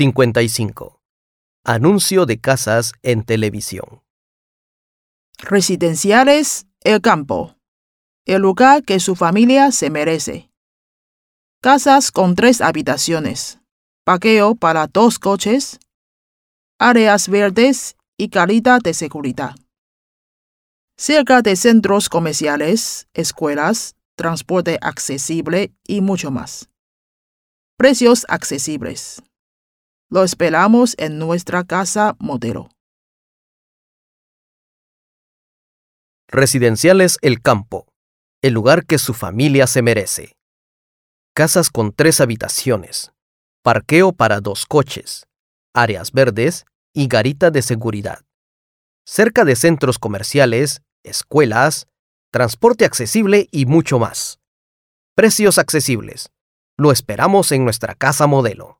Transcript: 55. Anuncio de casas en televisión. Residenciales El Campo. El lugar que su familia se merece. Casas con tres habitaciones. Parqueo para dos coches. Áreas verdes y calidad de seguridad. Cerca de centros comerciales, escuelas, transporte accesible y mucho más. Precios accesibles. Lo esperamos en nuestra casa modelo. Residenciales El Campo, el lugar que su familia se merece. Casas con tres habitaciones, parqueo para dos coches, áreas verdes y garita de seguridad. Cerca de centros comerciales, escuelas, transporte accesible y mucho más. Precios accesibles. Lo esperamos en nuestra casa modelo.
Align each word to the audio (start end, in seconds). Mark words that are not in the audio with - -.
55. 0.00 0.98
Anuncio 1.62 2.24
de 2.24 2.40
casas 2.40 2.94
en 3.02 3.22
televisión. 3.22 4.02
Residenciales 5.36 6.64
El 6.80 7.02
Campo. 7.02 7.54
El 8.24 8.40
lugar 8.40 8.82
que 8.82 8.98
su 8.98 9.14
familia 9.14 9.70
se 9.72 9.90
merece. 9.90 10.50
Casas 11.60 12.12
con 12.12 12.34
tres 12.34 12.62
habitaciones. 12.62 13.58
Parqueo 14.06 14.54
para 14.54 14.86
dos 14.86 15.18
coches. 15.18 15.78
Áreas 16.78 17.28
verdes 17.28 17.94
y 18.16 18.30
calidad 18.30 18.80
de 18.80 18.94
seguridad. 18.94 19.54
Cerca 20.96 21.42
de 21.42 21.56
centros 21.56 22.08
comerciales, 22.08 23.06
escuelas, 23.12 23.96
transporte 24.14 24.78
accesible 24.80 25.74
y 25.86 26.00
mucho 26.00 26.30
más. 26.30 26.70
Precios 27.76 28.24
accesibles. 28.30 29.22
Lo 30.12 30.24
esperamos 30.24 30.96
en 30.98 31.20
nuestra 31.20 31.62
casa 31.62 32.16
modelo. 32.18 32.68
Residenciales 36.26 37.16
El 37.22 37.40
Campo, 37.40 37.86
el 38.42 38.54
lugar 38.54 38.86
que 38.86 38.98
su 38.98 39.14
familia 39.14 39.68
se 39.68 39.82
merece. 39.82 40.32
Casas 41.32 41.70
con 41.70 41.92
tres 41.92 42.20
habitaciones, 42.20 43.12
parqueo 43.62 44.10
para 44.10 44.40
dos 44.40 44.66
coches, 44.66 45.28
áreas 45.74 46.10
verdes 46.10 46.66
y 46.92 47.06
garita 47.06 47.52
de 47.52 47.62
seguridad. 47.62 48.24
Cerca 49.06 49.44
de 49.44 49.54
centros 49.54 50.00
comerciales, 50.00 50.82
escuelas, 51.04 51.86
transporte 52.32 52.84
accesible 52.84 53.46
y 53.52 53.66
mucho 53.66 54.00
más. 54.00 54.40
Precios 55.14 55.56
accesibles. 55.58 56.30
Lo 56.76 56.90
esperamos 56.90 57.52
en 57.52 57.62
nuestra 57.62 57.94
casa 57.94 58.26
modelo. 58.26 58.79